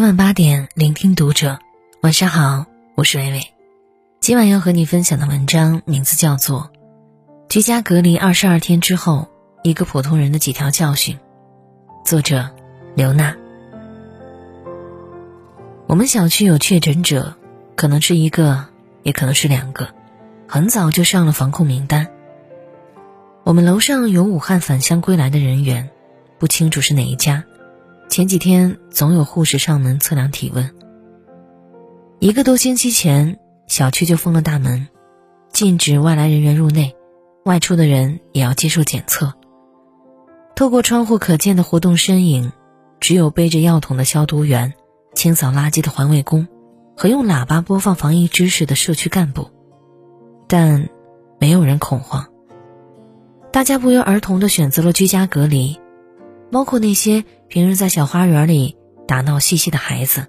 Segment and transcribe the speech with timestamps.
[0.00, 1.58] 每晚八点，聆听读者。
[2.00, 2.64] 晚上好，
[2.94, 3.42] 我是伟伟。
[4.18, 6.70] 今晚要和你分享的文章名字叫做
[7.50, 9.28] 《居家隔离二十二天之后，
[9.62, 11.16] 一个普通人的几条教训》，
[12.02, 12.48] 作者
[12.94, 13.36] 刘娜。
[15.86, 17.36] 我们小区有确诊者，
[17.76, 18.68] 可能是一个，
[19.02, 19.88] 也可能是两个，
[20.48, 22.08] 很早就上了防控名单。
[23.44, 25.90] 我们楼上有武汉返乡归来的人员，
[26.38, 27.44] 不清楚是哪一家。
[28.10, 30.68] 前几天总有护士上门测量体温。
[32.18, 34.88] 一个多星期前，小区就封了大门，
[35.52, 36.96] 禁止外来人员入内，
[37.44, 39.32] 外出的人也要接受检测。
[40.56, 42.50] 透过窗户可见的活动身影，
[42.98, 44.74] 只有背着药桶的消毒员、
[45.14, 46.48] 清扫垃圾的环卫工
[46.96, 49.50] 和用喇叭播放防疫知识的社区干部，
[50.48, 50.88] 但
[51.38, 52.26] 没有人恐慌。
[53.52, 55.78] 大家不约而同地选择了居家隔离，
[56.50, 60.26] 包括那些平日在小花园里打闹嬉戏的孩子，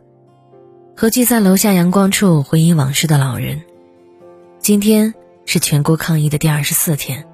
[0.96, 3.62] 和聚在楼下阳光处回忆往事的老人。
[4.60, 5.14] 今天
[5.46, 7.26] 是全国抗疫的第二十四天，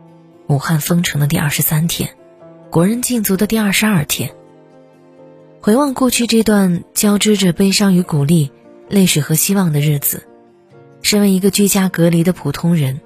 [0.47, 2.15] 武汉封城的第二十三天，
[2.69, 4.31] 国人禁足的第二十二天。
[5.61, 8.51] 回望过去这段交织着悲伤与鼓励、
[8.87, 10.25] 泪水和希望的日子，
[11.01, 13.01] 身为一个居家隔离的普通人，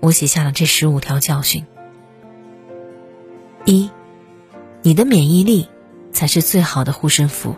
[0.00, 1.64] 我写下了这十五条教训。
[3.64, 3.90] 一，
[4.82, 5.68] 你的免疫力
[6.12, 7.56] 才是最好的护身符。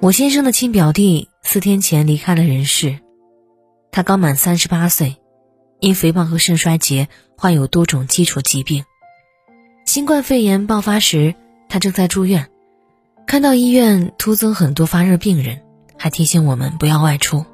[0.00, 2.98] 我先生的亲表弟四天前离开了人世，
[3.90, 5.16] 他刚满三十八岁，
[5.80, 8.84] 因肥胖和肾衰竭患有多种基础疾病。
[9.84, 11.34] 新冠肺炎爆发时，
[11.68, 12.48] 他正在住院，
[13.26, 15.62] 看到医院突增很多发热病人，
[15.98, 17.44] 还提醒我们不要外出。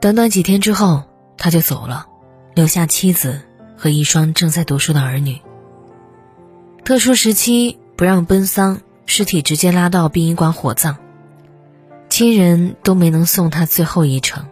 [0.00, 1.04] 短短几天之后，
[1.36, 2.06] 他就走了，
[2.54, 3.42] 留下妻子。
[3.74, 5.40] 和一双正在读书的儿女。
[6.84, 10.96] 特殊时期不让奔丧，尸体直接拉到殡仪馆火葬，
[12.08, 14.46] 亲人都没能送他最后一程。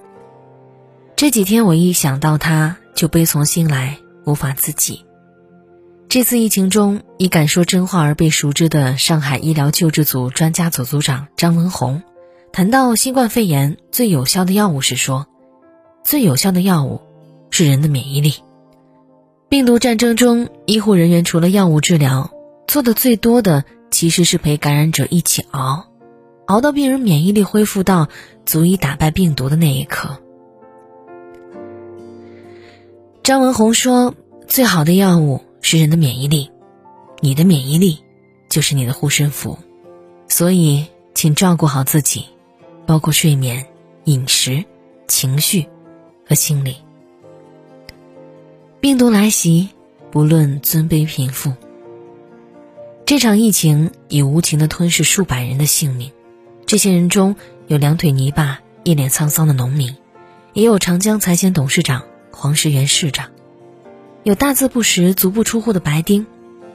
[1.17, 5.05] 这几天我一想到他就悲从心来，无法自己。
[6.09, 12.01] 这次疫情中以敢说真话而被熟知的上海医疗救治组专家组组长张文宏，
[12.53, 15.27] 谈到新冠肺炎最有效的药物时说
[16.05, 17.01] ：“最有效的药物
[17.51, 18.35] 是人的免疫力。”
[19.51, 22.31] 病毒战争中，医护人员除了药物治疗，
[22.69, 25.87] 做的最多的其实是陪感染者一起熬，
[26.47, 28.07] 熬到病人免疫力恢复到
[28.47, 30.19] 足以打败病毒的那一刻。
[33.25, 34.15] 张文宏说
[34.47, 36.53] ：“最好的药物是人的免疫力，
[37.19, 38.05] 你的免疫力
[38.49, 39.59] 就是你的护身符，
[40.29, 42.25] 所以请照顾好自己，
[42.87, 43.67] 包括睡眠、
[44.05, 44.65] 饮食、
[45.09, 45.67] 情绪
[46.25, 46.77] 和心理。”
[48.81, 49.69] 病毒来袭，
[50.11, 51.53] 不论尊卑贫富。
[53.05, 56.13] 这场疫情已无情的吞噬数百人的性命。
[56.65, 57.37] 这些人中
[57.67, 59.97] 有两腿泥巴、一脸沧桑的农民，
[60.55, 63.29] 也有长江财险董事长黄石元市长，
[64.23, 66.27] 有大字不识、足不出户的白丁，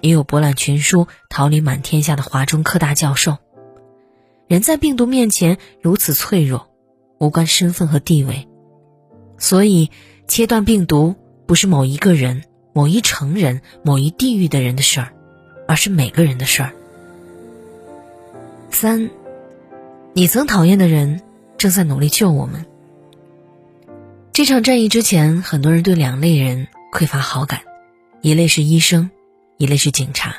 [0.02, 3.38] 也有博览群书、桃李满天下的华中科大教授。
[4.48, 6.68] 人在病毒面前如此脆弱，
[7.18, 8.48] 无关身份和地位，
[9.40, 9.90] 所以
[10.28, 11.16] 切断病毒。
[11.46, 15.14] 不是某一个人、某一城人、某一地域的人的事儿，
[15.68, 16.72] 而是每个人的事儿。
[18.72, 19.10] 三，
[20.14, 21.22] 你曾讨厌的人
[21.58, 22.66] 正在努力救我们。
[24.34, 27.62] 这场战役之前，很多人对两类人匮乏好感，
[28.22, 29.12] 一类是医生，
[29.58, 30.36] 一类是警察。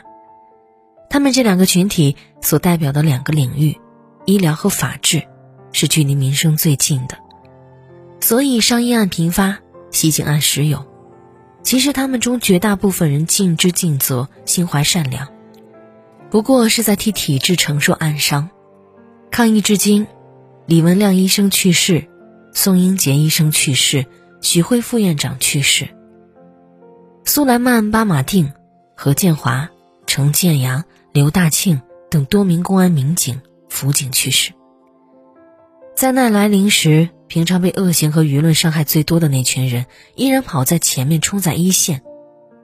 [1.08, 3.78] 他们这两个群体所代表的两个领域，
[4.26, 5.22] 医疗和法治，
[5.72, 7.16] 是距离民生最近的，
[8.20, 9.60] 所以商业案频发，
[9.92, 10.84] 袭警案时有。
[11.66, 15.26] 其实他们中绝大部分人尽职尽责，心怀善良，
[16.30, 18.50] 不过是在替体制承受暗伤。
[19.32, 20.06] 抗疫至今，
[20.66, 22.06] 李文亮医生去世，
[22.54, 24.06] 宋英杰医生去世，
[24.40, 25.88] 许辉副院长去世，
[27.24, 28.52] 苏莱曼·巴马定、
[28.94, 29.68] 何建华、
[30.06, 34.52] 程建阳、刘大庆等多名公安民警、辅警去世。
[35.96, 37.08] 灾难来临时。
[37.28, 42.02] 平常被恶行和舆论伤害最多的那群人，依然跑在前面，冲在一线，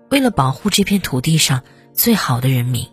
[0.08, 1.62] 为了保护这片土地上
[1.92, 2.86] 最好的人民。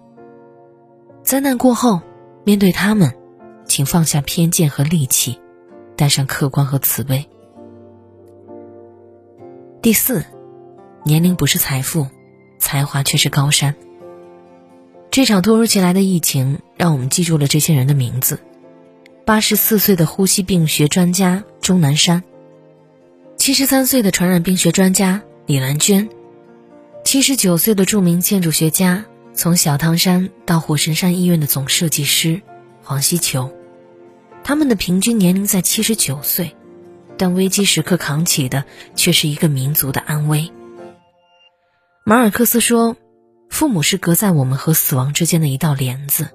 [1.23, 2.01] 灾难过后，
[2.43, 3.13] 面对他们，
[3.67, 5.39] 请放下偏见和戾气，
[5.95, 7.29] 带上客观和慈悲。
[9.83, 10.25] 第四，
[11.05, 12.07] 年龄不是财富，
[12.57, 13.75] 才华却是高山。
[15.11, 18.39] 这场突如其来的疫情，让我们记住了这些人的名字：
[19.29, 21.43] 八十四岁的呼吸病学专家。
[21.61, 22.23] 钟南山，
[23.37, 26.09] 七十三岁的传染病学专家李兰娟，
[27.05, 29.05] 七十九岁的著名建筑学家，
[29.35, 32.41] 从小汤山到火神山医院的总设计师
[32.81, 33.51] 黄西球，
[34.43, 36.55] 他们的平均年龄在七十九岁，
[37.15, 38.65] 但危机时刻扛起的
[38.95, 40.51] 却是一个民族的安危。
[42.03, 42.97] 马尔克斯说
[43.47, 46.29] ：“父母是隔在我们和死亡之间的一道帘子，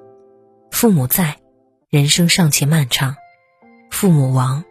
[0.70, 1.38] 父母在，
[1.94, 3.14] 人生尚且漫长；
[3.88, 4.64] 父母亡，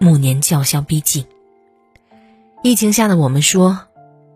[0.00, 1.24] 暮年叫嚣逼近。”
[2.64, 3.86] 疫情下的我们说：“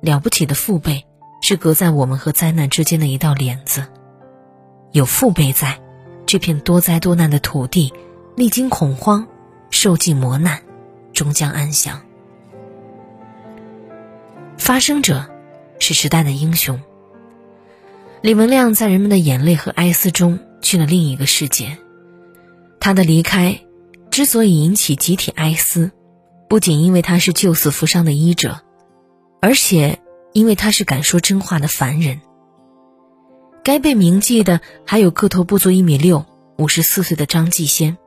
[0.00, 1.04] 了不起的父辈
[1.42, 3.88] 是隔在我们和灾难之间的一道帘子，
[4.92, 5.80] 有父辈在。”
[6.26, 7.92] 这片多灾多难的土地，
[8.36, 9.26] 历经恐慌，
[9.70, 10.62] 受尽磨难，
[11.12, 12.02] 终将安详。
[14.58, 15.28] 发生者
[15.80, 16.80] 是时代的英雄。
[18.22, 21.78] 李文亮在人们的眼泪和哀思中去了另一个世界。
[22.88, 23.60] 他的离开
[24.10, 25.90] 之所以引起集体哀思，
[26.48, 28.62] 不仅因为他是救死扶伤的医者，
[29.42, 29.98] 而且
[30.32, 32.22] 因为他是敢说真话的凡人。
[33.62, 36.24] 该被铭记的还有个头不足一米六、
[36.56, 37.98] 五十四岁的张继先。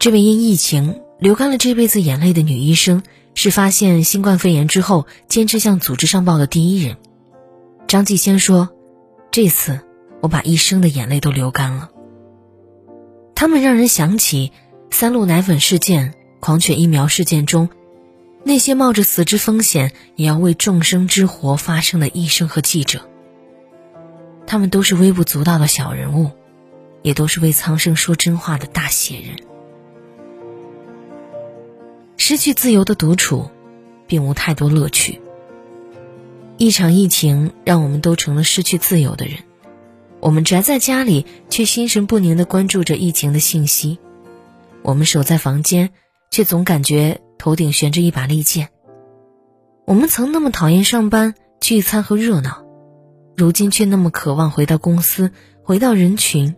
[0.00, 3.04] 这位因疫情流干了这辈子眼泪的女医生，
[3.36, 6.96] 是发现新冠肺炎之后坚持向组织上报的第一人。
[7.86, 8.70] 张继先说
[9.30, 9.78] ：“这次
[10.22, 11.90] 我把一生的眼泪都流干了。”
[13.34, 14.52] 他们让人想起
[14.90, 17.68] 三鹿奶粉事件、狂犬疫苗事件中
[18.44, 23.08] 那些冒着死之风险也要为众生之活发声的医生和记者。
[24.46, 26.30] 他们都是微不足道的小人物，
[27.02, 29.36] 也都是为苍生说真话的大写人。
[32.16, 33.50] 失去自由的独处，
[34.06, 35.20] 并无太多乐趣。
[36.58, 39.38] 一场疫情让我们都成了失去自由的人。
[40.24, 43.98] 我们宅在家里，却心神不宁地关注着疫情的信息；
[44.80, 45.90] 我们守在房间，
[46.30, 48.70] 却总感觉头顶悬着一把利剑。
[49.84, 52.64] 我们曾那么讨厌上班、聚餐和热闹。
[53.36, 55.30] 如今却那么渴望回到公司，
[55.62, 56.56] 回到人群，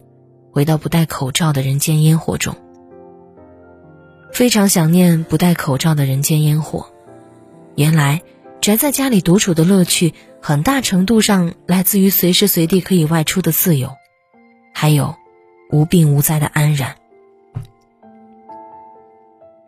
[0.53, 2.55] 回到不戴口罩的人间烟火中。
[4.33, 6.87] 非常想念不戴口罩的人间烟火。
[7.75, 8.23] 原来
[8.67, 13.93] 宅在家里独处的乐趣，很大程度上来自于随时随地可以外出的自由，
[14.75, 15.15] 还有
[15.71, 16.97] 无病无灾的安然。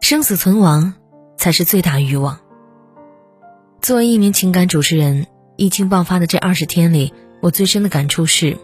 [0.00, 0.94] 生死存亡
[1.36, 2.40] 才是最大欲望。
[3.80, 5.28] 作为一名情感主持人。
[5.54, 8.58] 疫情爆发的这二十天里，我最深的感触是，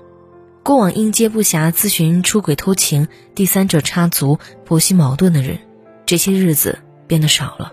[0.64, 5.58] 过往应接不暇咨询出轨、偷情、第三者插足、婆媳矛盾的人，
[6.06, 7.72] 这些日子变得少了。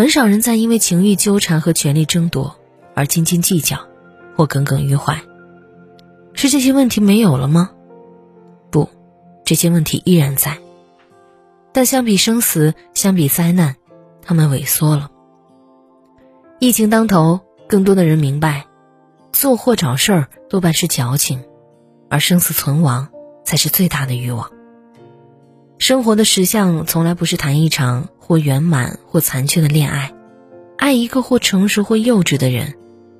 [0.00, 2.56] 很少人在因为情欲纠缠和权力争夺
[2.94, 3.80] 而斤斤计较，
[4.34, 5.20] 或耿耿于怀。
[6.32, 7.72] 是这些问题没有了吗？
[8.70, 8.88] 不，
[9.44, 10.56] 这些问题依然在。
[11.74, 13.76] 但相比生死，相比灾难，
[14.22, 15.10] 他们萎缩了。
[16.60, 17.40] 疫情当头。
[17.68, 18.64] 更多的人明白，
[19.32, 21.44] 做货找事儿多半是矫情，
[22.08, 23.10] 而生死存亡
[23.44, 24.50] 才是最大的欲望。
[25.80, 30.12] 生活的实相从来不是谈一场或圆满或残缺的恋爱，
[30.76, 32.74] 爱一个或成熟或幼稚的人，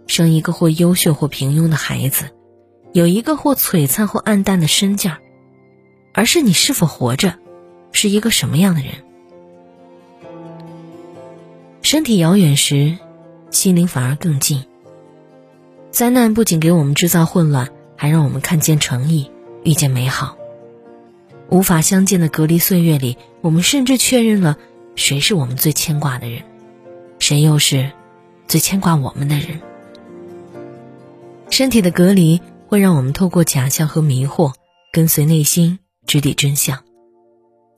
[0.07, 2.27] 生一个或优秀或平庸的孩子，
[2.93, 5.21] 有一个或璀璨或暗淡的身价，
[6.13, 7.39] 而是你是否活着，
[7.93, 8.93] 是一个什么样的人。
[11.83, 12.99] 身体遥远时。
[13.51, 14.65] 心灵反而更近。
[15.91, 19.29] 灾难不仅给我们制造混乱，还让我们看见诚意，
[19.65, 20.40] 遇见美好。
[21.51, 24.57] 无法相见的隔离岁月里，我们甚至确认了
[24.95, 26.43] 谁是我们最牵挂的人，
[27.19, 27.91] 谁又是
[28.49, 29.61] 最牵挂我们的人。
[31.51, 34.55] 身体的隔离会让我们透过假象和迷惑，
[34.93, 36.85] 跟随内心直抵真相。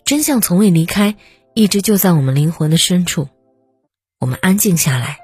[0.04, 1.16] 真相从未离开，
[1.54, 3.28] 一直就在我们灵魂的深处。
[4.18, 5.18] 我们安静下来。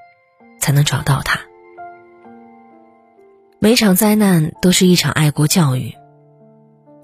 [0.60, 1.40] 才能找到他。
[3.60, 5.94] 每场灾难都是一场爱国教育，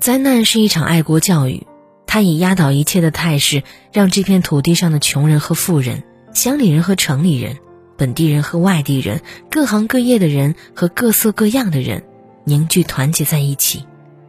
[0.05, 1.67] 灾难是一场爱国教育，
[2.07, 6.03] 它以压倒一切的态势，让这片土地上的穷人和富人、
[6.35, 7.57] 乡里人和城里人、
[7.97, 12.05] 本地人和外地人、各行各业的人和各色各样的人
[12.45, 13.87] 凝聚团结在一起，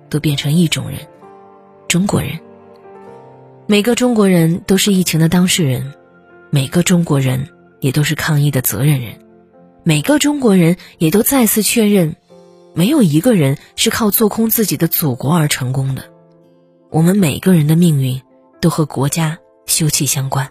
[0.10, 1.00] 都变成一种人——
[1.90, 2.40] 中国人。
[3.68, 5.92] 每个中国人都是疫情的当事人，
[6.52, 7.50] 每个中国人。
[7.82, 9.20] 也都是抗疫的责任人，
[9.84, 12.16] 每个中国人也都再次确认，
[12.76, 16.12] 没有一个人是靠做空自己的祖国而成功的。
[16.92, 18.22] 我们每个人的命运
[18.62, 20.50] 都和国家休戚相关。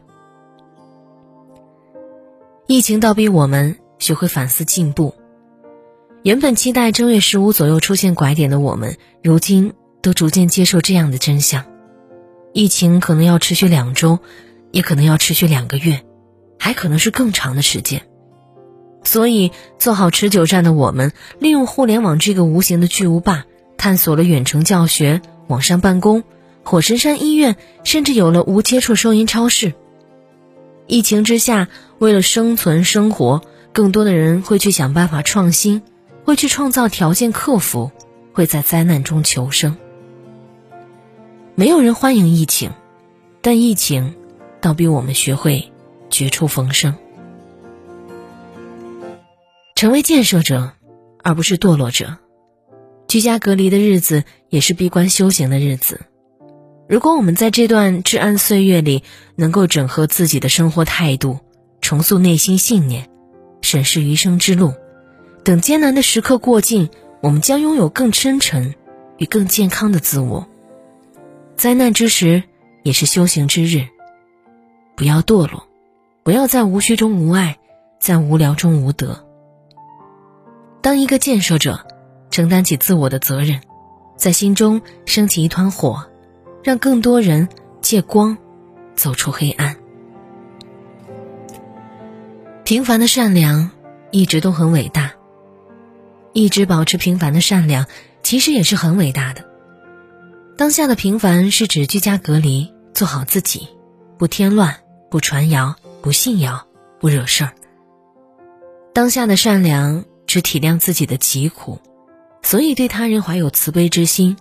[2.66, 5.14] 疫情倒逼我们学会反思进步。
[6.22, 11.66] 原本期待正月十五左右出现拐点的我们，如今都逐渐接受这样的真相：
[12.54, 14.18] 疫情可能要持续两周，
[14.72, 16.02] 也可能要持续两个月。
[16.58, 18.06] 还可能是更长的时间，
[19.04, 23.44] 所以做好持久战的我们，利用互联网这个无形的巨无霸，
[23.76, 26.24] 探索了远程教学、网上办公，
[26.64, 29.74] 火神山医院甚至有了无接触收银超市。
[30.86, 31.68] 疫情之下，
[31.98, 33.42] 为了生存生活，
[33.72, 35.82] 更多的人会去想办法创新，
[36.24, 37.90] 会去创造条件克服，
[38.32, 39.76] 会在灾难中求生。
[41.54, 42.72] 没有人欢迎疫情，
[43.40, 44.14] 但疫情
[44.60, 45.72] 倒逼我们学会
[46.10, 46.94] 绝处逢生，
[49.74, 50.72] 成为建设者，
[51.24, 52.18] 而不是堕落者。
[53.08, 56.00] 居家隔离的日子也是闭关修行的日子。
[56.88, 59.02] 如果我们在这段至暗岁月里
[59.34, 61.40] 能够整合自己的生活态度，
[61.80, 63.10] 重塑内心信念，
[63.62, 64.74] 审视余生之路，
[65.42, 66.88] 等艰难的时刻过尽，
[67.20, 68.76] 我们将拥有更深沉
[69.18, 70.48] 与更健康的自我。
[71.56, 72.44] 灾难之时，
[72.84, 73.88] 也是修行之日。
[74.94, 75.66] 不要堕落，
[76.22, 77.58] 不要在无需中无爱，
[77.98, 79.23] 在无聊中无德。
[80.84, 81.86] 当一个建设者，
[82.30, 83.62] 承担起自我的责任，
[84.18, 86.10] 在心中升起一团火。
[86.62, 87.48] 让更多人
[87.82, 88.38] 借光
[88.94, 89.76] 走出黑暗。
[92.64, 93.70] 平凡的善良
[94.10, 95.12] 一直都很伟大，
[96.32, 97.86] 一直保持平凡的善良，
[98.22, 99.44] 其实也是很伟大的。
[100.56, 103.68] 当下的平凡是指居家隔离，做好自己，
[104.16, 104.76] 不添乱，
[105.10, 106.66] 不传谣，不信谣，
[106.98, 107.52] 不惹事儿。
[108.94, 111.78] 当下的善良只体谅自己的疾苦，
[112.42, 114.36] 所以对他人怀有慈悲之心，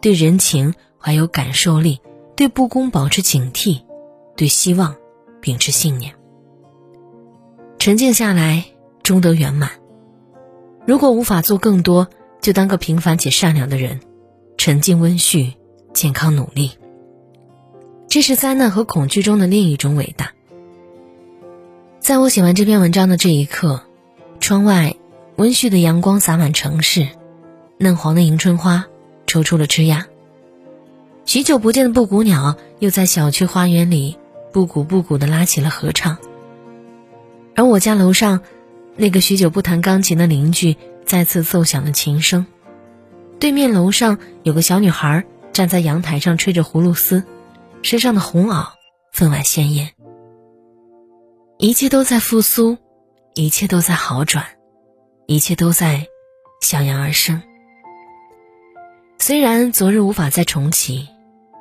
[0.00, 0.74] 对人情。
[0.98, 2.00] 怀有感受力，
[2.34, 3.82] 对不公保持警惕，
[4.34, 4.96] 对希望
[5.40, 6.14] 秉持信念。
[7.78, 8.64] 沉静下来，
[9.04, 9.70] 终得圆满。
[10.84, 12.08] 如果无法做更多，
[12.40, 14.00] 就当个平凡且善良的人，
[14.56, 15.54] 沉静温煦，
[15.92, 16.72] 健康努力。
[18.08, 20.32] 这是灾难和恐惧中的另一种伟大。
[22.00, 23.82] 在我写完这篇文章的这一刻，
[24.40, 24.96] 窗外
[25.36, 27.08] 温煦的阳光洒满城市，
[27.78, 28.86] 嫩黄的迎春花
[29.26, 30.06] 抽出了枝桠。
[31.26, 34.16] 许久不见的布谷鸟又在小区花园里
[34.50, 36.16] 布谷布谷的拉起了合唱，
[37.54, 38.40] 而我家楼上
[38.96, 42.46] 那个许久不弹钢琴的邻居再次奏响了琴声。
[43.38, 47.22] 对面楼上有个小女孩站在阳台上吹着葫芦丝，
[47.82, 48.68] 身上的红袄
[49.12, 49.90] 分外鲜艳。
[51.58, 52.78] 一切都在复苏，
[53.34, 54.46] 一切都在好转，
[55.26, 56.06] 一切都在
[56.60, 57.42] 向阳而生。
[59.18, 61.08] 虽然昨日无法再重启。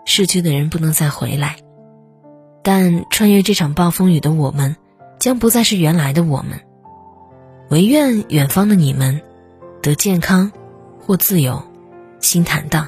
[0.07, 1.55] 逝去的人不能再回来，
[2.61, 4.75] 但穿越这场暴风雨的我们，
[5.17, 6.59] 将不再是原来的我们。
[7.71, 9.19] 唯愿远方的你们，
[9.81, 10.51] 得健康
[11.01, 11.63] 或自由，
[12.19, 12.85] 心坦荡；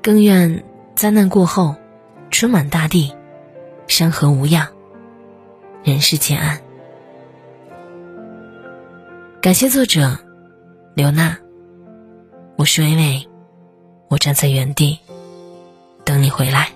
[0.00, 0.64] 更愿
[0.94, 1.74] 灾难过后，
[2.30, 3.12] 春满大地，
[3.88, 4.68] 山河无恙，
[5.82, 6.60] 人世渐安。
[9.44, 10.18] 感谢作者
[10.94, 11.36] 刘娜，
[12.56, 13.28] 我是微微，
[14.08, 14.98] 我站在原地。
[16.02, 16.70] 等你回来。